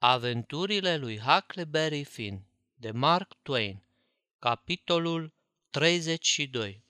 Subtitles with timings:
[0.00, 2.42] Aventurile lui Huckleberry Finn
[2.74, 3.82] de Mark Twain
[4.38, 5.32] Capitolul
[5.70, 6.82] 32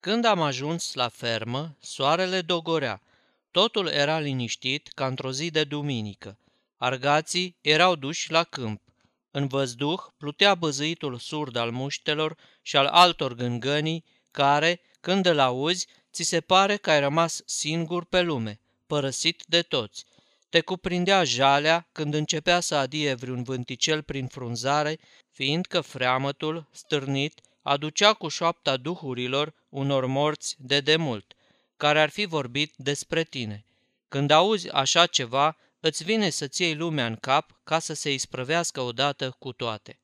[0.00, 3.02] Când am ajuns la fermă, soarele dogorea.
[3.50, 6.38] Totul era liniștit ca într-o zi de duminică.
[6.76, 8.82] Argații erau duși la câmp.
[9.30, 15.86] În văzduh plutea băzâitul surd al muștelor și al altor gângănii care, când îl auzi,
[16.12, 20.04] ți se pare că ai rămas singur pe lume, părăsit de toți–
[20.52, 24.98] te cuprindea jalea când începea să adie vreun vânticel prin frunzare,
[25.30, 31.34] fiindcă freamătul, stârnit, aducea cu șoapta duhurilor unor morți de demult,
[31.76, 33.64] care ar fi vorbit despre tine.
[34.08, 38.80] Când auzi așa ceva, îți vine să-ți iei lumea în cap ca să se isprăvească
[38.80, 40.00] odată cu toate.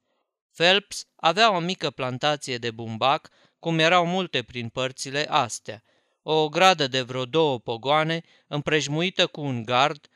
[0.56, 3.28] Phelps avea o mică plantație de bumbac,
[3.58, 5.82] cum erau multe prin părțile astea,
[6.22, 10.08] o gradă de vreo două pogoane, împrejmuită cu un gard,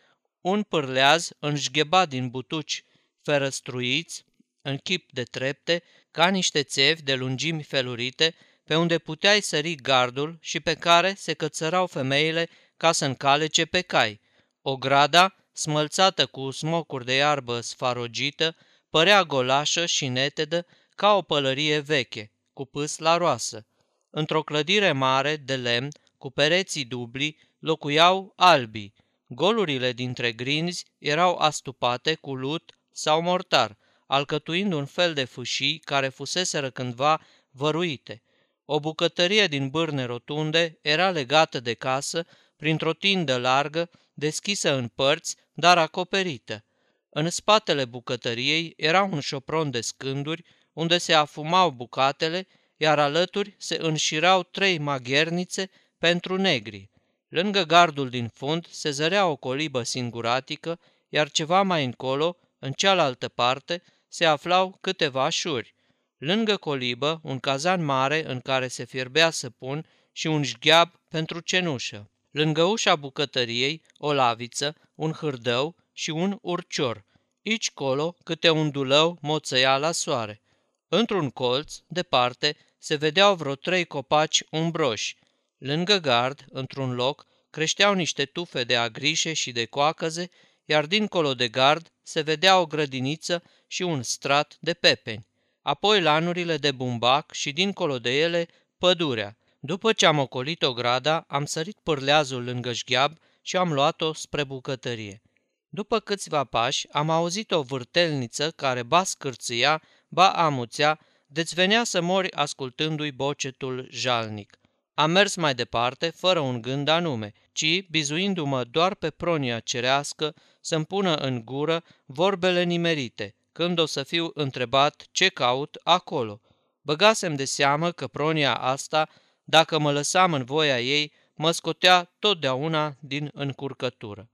[0.43, 2.85] un pârleaz înșghebat din butuci
[3.21, 4.25] ferăstruiți,
[4.63, 8.35] în chip de trepte, ca niște țevi de lungimi felurite,
[8.65, 13.81] pe unde puteai sări gardul și pe care se cățărau femeile ca să încalece pe
[13.81, 14.21] cai.
[14.63, 18.57] O grada, smălțată cu smocuri de iarbă sfarogită,
[18.91, 23.67] părea golașă și netedă ca o pălărie veche, cu pâs la roasă.
[24.11, 28.95] Într-o clădire mare de lemn, cu pereții dubli, locuiau albii,
[29.35, 36.09] Golurile dintre grinzi erau astupate cu lut sau mortar, alcătuind un fel de fâșii care
[36.09, 38.23] fuseseră cândva văruite.
[38.65, 45.37] O bucătărie din bârne rotunde era legată de casă printr-o tindă largă, deschisă în părți,
[45.53, 46.65] dar acoperită.
[47.11, 53.79] În spatele bucătăriei era un șopron de scânduri, unde se afumau bucatele, iar alături se
[53.81, 56.92] înșirau trei maghernițe pentru negri.
[57.33, 63.29] Lângă gardul din fund se zărea o colibă singuratică, iar ceva mai încolo, în cealaltă
[63.29, 65.75] parte, se aflau câteva șuri.
[66.19, 72.11] Lângă colibă, un cazan mare în care se fierbea săpun și un șgheab pentru cenușă.
[72.31, 77.05] Lângă ușa bucătăriei, o laviță, un hârdău și un urcior.
[77.47, 80.43] Aici colo, câte un dulău moțăia la soare.
[80.89, 85.17] Într-un colț, departe, se vedeau vreo trei copaci umbroși,
[85.65, 90.31] Lângă gard, într-un loc, creșteau niște tufe de agrișe și de coacăze,
[90.65, 95.27] iar dincolo de gard se vedea o grădiniță și un strat de pepeni.
[95.61, 99.37] Apoi lanurile de bumbac și dincolo de ele pădurea.
[99.61, 104.45] După ce am ocolit o grada, am sărit pârleazul lângă șgheab și am luat-o spre
[104.45, 105.23] bucătărie.
[105.69, 112.01] După câțiva pași, am auzit o vârtelniță care ba scârțâia, ba amuțea, deci venea să
[112.01, 114.57] mori ascultându-i bocetul jalnic.
[114.95, 120.85] Am mers mai departe, fără un gând anume, ci, bizuindu-mă doar pe pronia cerească, să-mi
[120.85, 126.41] pună în gură vorbele nimerite, când o să fiu întrebat ce caut acolo.
[126.81, 129.09] Băgasem de seamă că pronia asta,
[129.45, 134.31] dacă mă lăsam în voia ei, mă scotea totdeauna din încurcătură.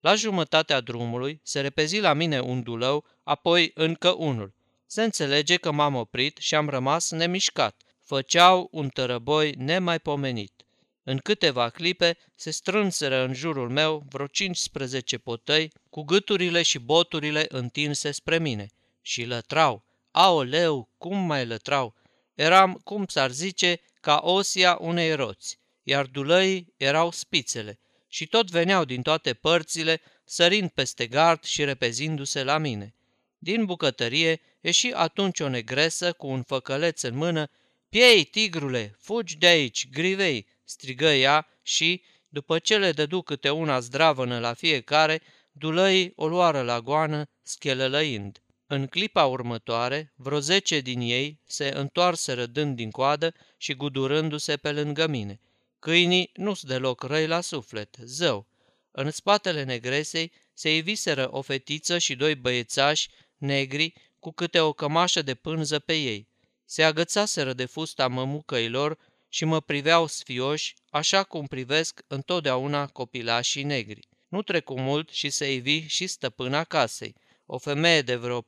[0.00, 4.54] La jumătatea drumului se repezi la mine un dulău, apoi încă unul.
[4.86, 10.64] Se înțelege că m-am oprit și am rămas nemișcat făceau un tărăboi nemaipomenit.
[11.02, 17.46] În câteva clipe se strânseră în jurul meu vreo 15 potăi cu gâturile și boturile
[17.48, 18.70] întinse spre mine
[19.02, 19.84] și lătrau.
[20.10, 21.94] Aoleu, cum mai lătrau!
[22.34, 27.78] Eram, cum s-ar zice, ca osia unei roți, iar dulăii erau spițele
[28.14, 32.94] și tot veneau din toate părțile, sărind peste gard și repezindu-se la mine.
[33.38, 37.50] Din bucătărie ieși atunci o negresă cu un făcăleț în mână
[37.94, 43.80] Piei, tigrule, fugi de aici, grivei!" strigă ea și, după ce le dădu câte una
[43.80, 45.22] zdravănă la fiecare,
[45.52, 48.42] dulăii o luară la goană, schelălăind.
[48.66, 54.72] În clipa următoare, vreo zece din ei se întoarseră dând din coadă și gudurându-se pe
[54.72, 55.40] lângă mine.
[55.78, 58.46] Câinii nu sunt deloc răi la suflet, zău.
[58.90, 65.22] În spatele negresei se iviseră o fetiță și doi băiețași negri cu câte o cămașă
[65.22, 66.32] de pânză pe ei
[66.64, 74.08] se agățaseră de fusta mămucăilor și mă priveau sfioși, așa cum privesc întotdeauna copilașii negri.
[74.28, 77.14] Nu trecu mult și se ivi și stăpâna casei,
[77.46, 78.44] o femeie de vreo 45-50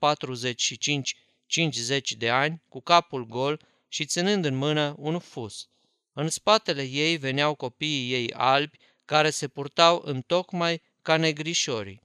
[2.19, 5.69] de ani, cu capul gol și ținând în mână un fus.
[6.13, 12.03] În spatele ei veneau copiii ei albi, care se purtau în tocmai ca negrișorii.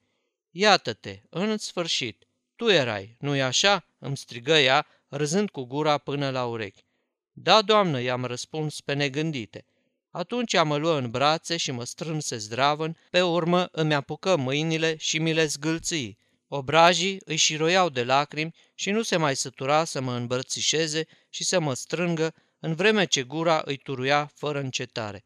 [0.51, 6.45] Iată-te, în sfârșit, tu erai, nu-i așa?" îmi strigă ea, râzând cu gura până la
[6.45, 6.83] urechi.
[7.31, 9.65] Da, doamnă, i-am răspuns pe negândite.
[10.11, 15.19] Atunci mă luă în brațe și mă strânse zdravăn, pe urmă îmi apucă mâinile și
[15.19, 16.17] mi le zgâlții.
[16.47, 21.59] Obrajii îi șiroiau de lacrimi și nu se mai sătura să mă îmbrățișeze și să
[21.59, 25.23] mă strângă, în vreme ce gura îi turuia fără încetare.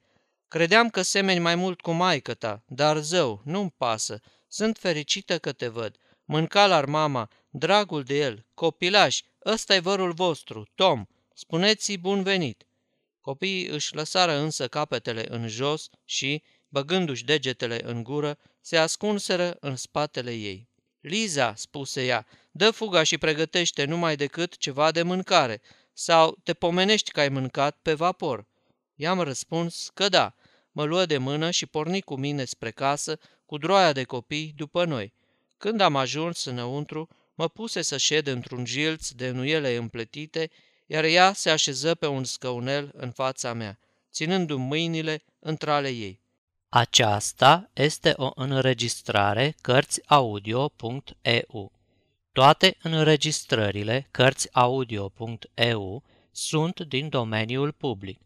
[0.48, 4.20] Credeam că semeni mai mult cu maică ta, dar zău, nu-mi pasă.
[4.48, 5.96] Sunt fericită că te văd.
[6.26, 12.66] Mâncalar mama, dragul de el, copilaș, ăsta e vărul vostru, Tom, spuneți-i bun venit.
[13.22, 19.76] Copiii își lăsară însă capetele în jos și, băgându-și degetele în gură, se ascunseră în
[19.76, 20.70] spatele ei.
[21.02, 25.62] Liza, spuse ea, dă fuga și pregătește numai decât ceva de mâncare,
[25.94, 28.46] sau te pomenești că ai mâncat pe vapor.
[28.96, 30.36] I-am răspuns că da.
[30.72, 34.86] Mă luă de mână și porni cu mine spre casă, cu droaia de copii după
[34.86, 35.14] noi.
[35.58, 40.50] Când am ajuns înăuntru, mă puse să șed într-un jilț de nuiele împletite,
[40.86, 43.80] iar ea se așeză pe un scăunel în fața mea,
[44.12, 46.24] ținându-mi mâinile între ale ei.
[46.70, 51.72] Aceasta este o înregistrare Cărțiaudio.eu.
[52.32, 58.20] Toate înregistrările Cărțiaudio.eu sunt din domeniul public.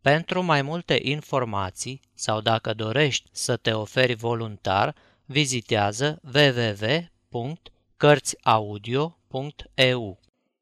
[0.00, 4.94] Pentru mai multe informații sau dacă dorești să te oferi voluntar,
[5.24, 7.77] vizitează www.cărțiaudio.eu.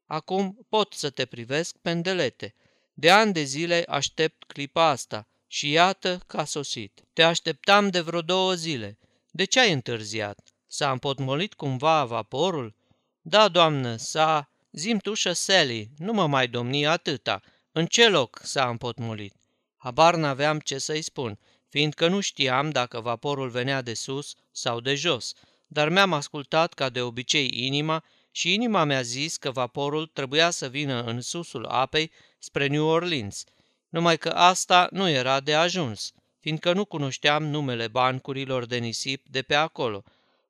[0.05, 2.55] Acum pot să te privesc pendelete.
[2.93, 7.03] De ani de zile aștept clipa asta și iată că a sosit.
[7.13, 8.97] Te așteptam de vreo două zile.
[9.31, 10.39] De ce ai întârziat?
[10.67, 12.75] S-a împotmolit cumva vaporul?
[13.21, 14.51] Da, doamnă, s-a...
[14.71, 17.41] Zim tu Sally, nu mă mai domni atâta.
[17.71, 19.33] În ce loc s-a împotmolit?
[19.75, 24.95] Habar n-aveam ce să-i spun, fiindcă nu știam dacă vaporul venea de sus sau de
[24.95, 25.33] jos,
[25.67, 30.67] dar mi-am ascultat ca de obicei inima și inima mi-a zis că vaporul trebuia să
[30.67, 33.43] vină în susul apei spre New Orleans,
[33.89, 39.41] numai că asta nu era de ajuns, fiindcă nu cunoșteam numele bancurilor de nisip de
[39.41, 40.03] pe acolo.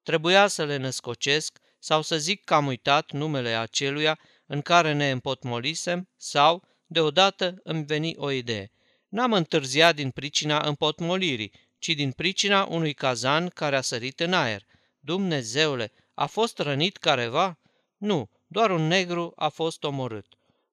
[0.04, 5.12] Trebuia să le născocesc sau să zic că am uitat numele aceluia în care ne
[5.12, 8.72] împotmolisem sau, deodată, îmi veni o idee.
[9.10, 14.66] N-am întârziat din pricina împotmolirii, ci din pricina unui cazan care a sărit în aer.
[15.08, 17.60] Dumnezeule, a fost rănit careva?
[17.98, 20.26] Nu, doar un negru a fost omorât.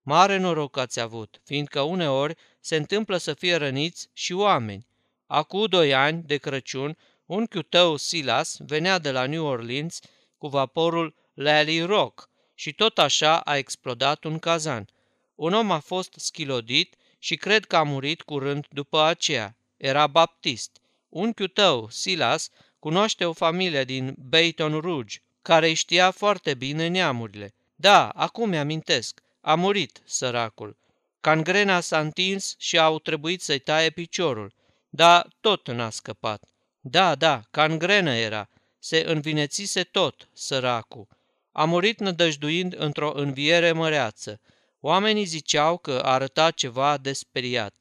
[0.03, 4.87] Mare noroc ați avut, fiindcă uneori se întâmplă să fie răniți și oameni.
[5.27, 6.97] Acum doi ani, de Crăciun,
[7.27, 10.01] unchiul tău Silas venea de la New Orleans
[10.39, 14.89] cu vaporul Lally Rock și tot așa a explodat un cazan.
[15.35, 19.57] Un om a fost schilodit și cred că a murit curând după aceea.
[19.77, 20.81] Era baptist.
[21.09, 22.51] Unchiul tău, Silas,
[22.85, 27.55] cunoaște o familie din Baton Rouge, care îi știa foarte bine neamurile.
[27.75, 29.21] Da, acum mi-amintesc.
[29.41, 30.77] A murit, săracul.
[31.21, 34.53] Cangrena s-a întins și au trebuit să-i taie piciorul,
[34.89, 36.45] dar tot n-a scăpat.
[36.81, 38.49] Da, da, cangrenă era.
[38.79, 41.09] Se învinețise tot, săracul.
[41.53, 44.41] A murit nădăjduind într-o înviere măreață.
[44.81, 47.75] Oamenii ziceau că arăta ceva de speriat.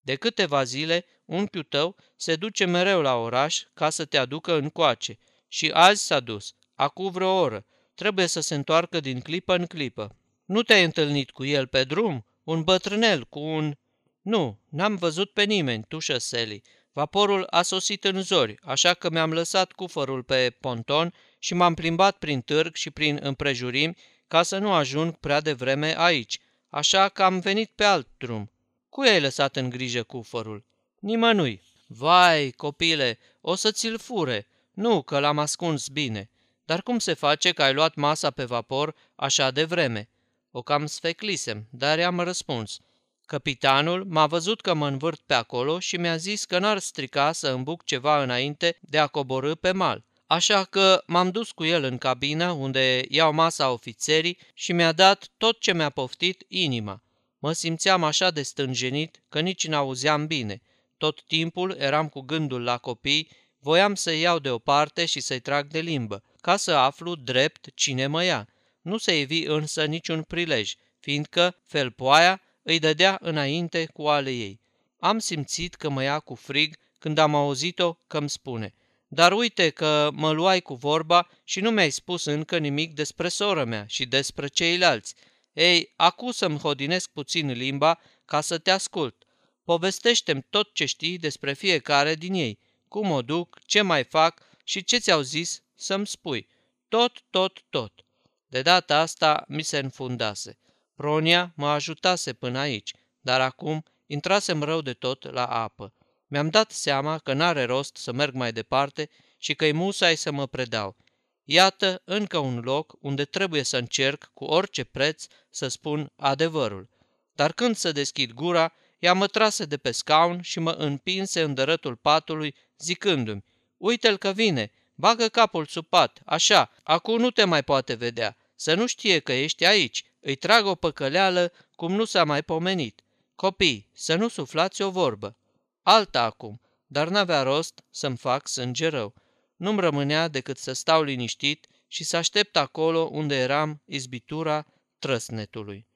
[0.00, 5.18] De câteva zile, unchiul tău se duce mereu la oraș ca să te aducă încoace.
[5.48, 7.66] Și azi s-a dus, acum vreo oră.
[7.94, 10.16] Trebuie să se întoarcă din clipă în clipă.
[10.44, 12.26] Nu te-ai întâlnit cu el pe drum?
[12.44, 13.74] Un bătrânel cu un...
[14.22, 16.62] Nu, n-am văzut pe nimeni, tușă Sally.
[16.92, 22.16] Vaporul a sosit în zori, așa că mi-am lăsat cufărul pe ponton și m-am plimbat
[22.16, 23.96] prin târg și prin împrejurimi
[24.28, 28.50] ca să nu ajung prea devreme aici, așa că am venit pe alt drum.
[28.88, 30.65] Cui ai lăsat în grijă cufărul?
[30.98, 31.62] Nimănui.
[31.86, 34.46] Vai, copile, o să ți-l fure.
[34.72, 36.30] Nu, că l-am ascuns bine.
[36.64, 40.08] Dar cum se face că ai luat masa pe vapor așa de vreme?
[40.50, 42.78] O cam sfeclisem, dar i-am răspuns.
[43.26, 47.48] Capitanul m-a văzut că mă învârt pe acolo și mi-a zis că n-ar strica să
[47.48, 50.04] îmbuc ceva înainte de a coborâ pe mal.
[50.26, 55.28] Așa că m-am dus cu el în cabină unde iau masa ofițerii și mi-a dat
[55.36, 57.02] tot ce mi-a poftit inima.
[57.38, 60.62] Mă simțeam așa de stânjenit că nici n-auzeam bine.
[60.98, 65.80] Tot timpul eram cu gândul la copii, voiam să-i iau deoparte și să-i trag de
[65.80, 68.48] limbă, ca să aflu drept cine mă ia.
[68.82, 74.60] Nu se evi însă niciun prilej, fiindcă felpoaia îi dădea înainte cu ale ei.
[74.98, 78.74] Am simțit că mă ia cu frig când am auzit-o că îmi spune–
[79.08, 83.64] dar uite că mă luai cu vorba și nu mi-ai spus încă nimic despre sora
[83.64, 85.14] mea și despre ceilalți.
[85.52, 89.25] Ei, acu să-mi hodinesc puțin limba ca să te ascult.
[89.66, 92.58] Povestește-mi tot ce știi despre fiecare din ei,
[92.88, 96.48] cum o duc, ce mai fac și ce ți-au zis să-mi spui.
[96.88, 98.04] Tot, tot, tot.
[98.46, 100.58] De data asta mi se înfundase.
[100.94, 105.92] Pronia mă ajutase până aici, dar acum intrasem rău de tot la apă.
[106.26, 110.46] Mi-am dat seama că n-are rost să merg mai departe și că-i musai să mă
[110.46, 110.96] predau.
[111.44, 116.88] Iată încă un loc unde trebuie să încerc cu orice preț să spun adevărul.
[117.32, 121.54] Dar când să deschid gura, ea mă trase de pe scaun și mă împinse în
[121.54, 123.44] dărătul patului, zicându-mi,
[123.76, 128.74] Uite-l că vine, bagă capul sub pat, așa, acum nu te mai poate vedea, să
[128.74, 133.00] nu știe că ești aici, îi trag o păcăleală cum nu s-a mai pomenit.
[133.34, 135.36] Copii, să nu suflați o vorbă.
[135.82, 139.14] Alta acum, dar n-avea rost să-mi fac sânge rău.
[139.56, 144.66] Nu-mi rămânea decât să stau liniștit și să aștept acolo unde eram izbitura
[144.98, 145.86] trăsnetului.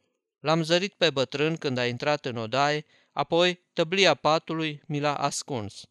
[0.41, 5.85] L-am zărit pe bătrân când a intrat în odaie, apoi tăblia patului mi l-a ascuns.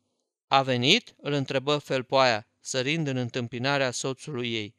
[0.47, 4.75] A venit?" îl întrebă felpoaia, sărind în întâmpinarea soțului ei.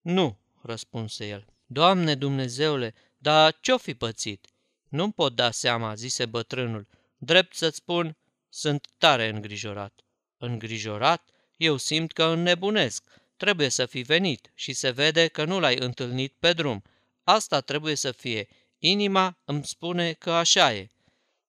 [0.00, 1.46] Nu," răspunse el.
[1.66, 4.46] Doamne Dumnezeule, dar ce-o fi pățit?
[4.88, 6.86] Nu-mi pot da seama, zise bătrânul.
[7.16, 8.16] Drept să-ți spun,
[8.48, 10.00] sunt tare îngrijorat.
[10.38, 11.30] Îngrijorat?
[11.56, 13.04] Eu simt că înnebunesc.
[13.36, 16.82] Trebuie să fi venit și se vede că nu l-ai întâlnit pe drum.
[17.22, 18.48] Asta trebuie să fie.
[18.86, 20.88] Inima îmi spune că așa e.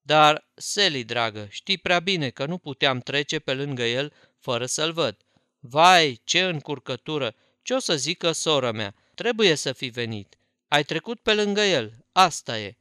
[0.01, 4.91] Dar, Seli, dragă, știi prea bine că nu puteam trece pe lângă el fără să-l
[4.91, 5.17] văd.
[5.59, 7.35] Vai, ce încurcătură!
[7.61, 8.95] Ce o să zică sora mea?
[9.15, 10.37] Trebuie să fi venit.
[10.67, 12.77] Ai trecut pe lângă el, asta e.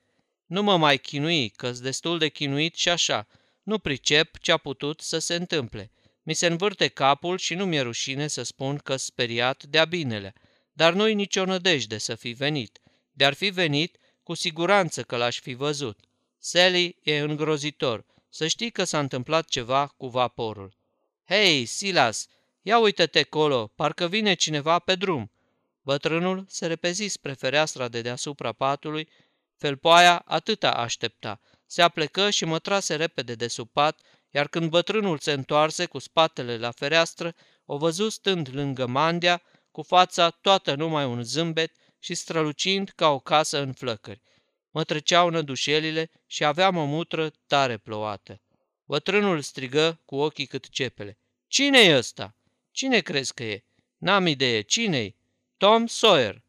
[0.46, 3.26] Nu mă mai chinui, că-s destul de chinuit și așa.
[3.62, 5.90] Nu pricep ce a putut să se întâmple.
[6.23, 10.32] Mi se învârte capul și nu mi-e rușine să spun că speriat de-a binele.
[10.73, 12.80] Dar nu-i nicio nădejde să fi venit.
[13.12, 15.98] De-ar fi venit, cu siguranță că l-aș fi văzut.
[16.38, 18.04] Sally e îngrozitor.
[18.28, 20.74] Să știi că s-a întâmplat ceva cu vaporul.
[21.28, 22.26] Hei, Silas,
[22.62, 25.30] ia uite-te colo, parcă vine cineva pe drum.
[25.82, 29.08] Bătrânul se repezi spre fereastra de deasupra patului,
[29.56, 31.40] felpoaia atâta aștepta.
[31.66, 34.00] Se aplecă și mă trase repede de sub pat,
[34.30, 39.82] iar când bătrânul se întoarse cu spatele la fereastră, o văzu stând lângă Mandia, cu
[39.82, 41.72] fața toată numai un zâmbet
[42.04, 44.23] și strălucind ca o casă în flăcări.
[44.70, 48.40] Mă treceau nădușelile și aveam o mutră tare plouată.
[48.84, 51.18] Bătrânul strigă cu ochii cât cepele.
[51.46, 52.37] cine e ăsta?
[52.70, 53.64] Cine crezi că e?
[53.96, 54.61] N-am idee.
[54.61, 55.16] Cine-i?
[55.56, 56.42] Tom Sawyer.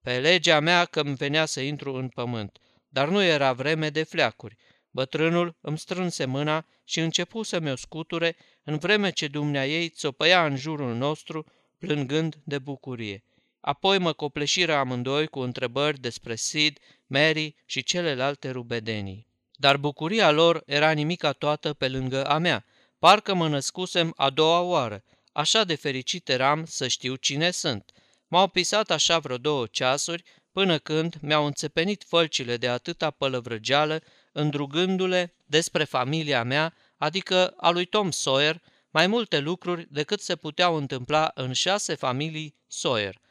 [0.00, 2.58] Pe legea mea că îmi venea să intru în pământ,
[2.88, 4.56] dar nu era vreme de fleacuri.
[4.90, 10.46] Bătrânul îmi strânse mâna și începu să mi-o scuture, în vreme ce dumnea ei țopăia
[10.46, 11.46] în jurul nostru,
[11.78, 13.24] plângând de bucurie.
[13.66, 19.26] Apoi mă copleșiră amândoi cu întrebări despre Sid, Mary și celelalte rubedenii.
[19.52, 22.64] Dar bucuria lor era nimica toată pe lângă a mea.
[22.98, 25.02] Parcă mă născusem a doua oară.
[25.32, 27.90] Așa de fericit eram să știu cine sunt.
[28.28, 34.02] M-au pisat așa vreo două ceasuri, până când mi-au înțepenit fălcile de atâta pălăvrăgeală,
[34.32, 40.76] îndrugându-le despre familia mea, adică a lui Tom Sawyer, mai multe lucruri decât se puteau
[40.76, 43.22] întâmpla în șase familii Sawyer.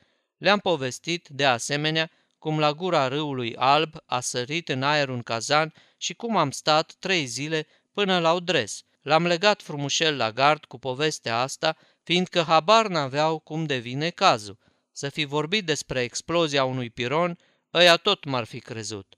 [0.43, 5.73] Le-am povestit, de asemenea, cum la gura râului alb a sărit în aer un cazan
[5.97, 8.83] și cum am stat trei zile până la dres.
[9.01, 14.57] L-am legat frumușel la gard cu povestea asta, fiindcă habar n-aveau cum devine cazul.
[14.91, 17.37] Să fi vorbit despre explozia unui piron,
[17.73, 19.15] ăia tot m-ar fi crezut.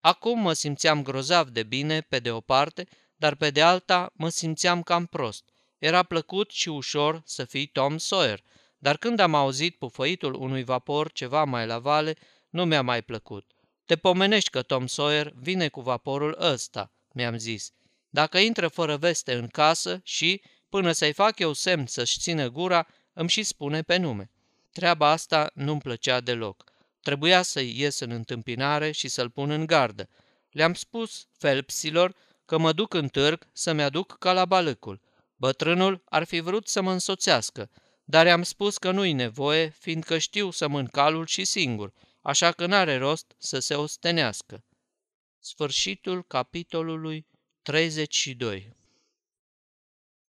[0.00, 4.28] Acum mă simțeam grozav de bine, pe de o parte, dar pe de alta mă
[4.28, 5.44] simțeam cam prost.
[5.78, 8.42] Era plăcut și ușor să fii Tom Sawyer,
[8.86, 12.16] dar când am auzit pufăitul unui vapor ceva mai la vale,
[12.48, 13.52] nu mi-a mai plăcut.
[13.84, 17.72] Te pomenești că Tom Sawyer vine cu vaporul ăsta, mi-am zis.
[18.08, 22.86] Dacă intră fără veste în casă și, până să-i fac eu semn să-și țină gura,
[23.12, 24.30] îmi și spune pe nume.
[24.72, 26.64] Treaba asta nu-mi plăcea deloc.
[27.00, 30.08] Trebuia să-i ies în întâmpinare și să-l pun în gardă.
[30.50, 32.14] Le-am spus Phelpsilor
[32.44, 35.00] că mă duc în târg să-mi aduc calabalâcul.
[35.36, 37.70] Bătrânul ar fi vrut să mă însoțească,
[38.08, 42.66] dar i-am spus că nu-i nevoie, fiindcă știu să mân calul și singur, așa că
[42.66, 44.64] n-are rost să se ostenească.
[45.38, 47.26] Sfârșitul capitolului
[47.62, 48.74] 32